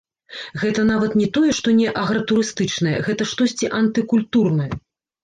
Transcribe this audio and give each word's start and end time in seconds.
Гэта 0.61 0.85
нават 0.91 1.11
не 1.19 1.27
тое, 1.35 1.51
што 1.57 1.73
не 1.79 1.87
агратурыстычнае, 2.03 2.95
гэта 3.09 3.29
штосьці 3.33 3.71
антыкультурнае. 3.81 4.71